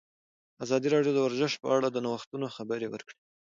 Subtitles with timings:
[0.63, 3.19] ازادي راډیو د ورزش په اړه د نوښتونو خبر ورکړی.